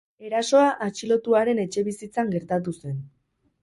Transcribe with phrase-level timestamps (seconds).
[0.29, 3.03] Erasoa atxilotuaren etxebizitzan gertatu zen.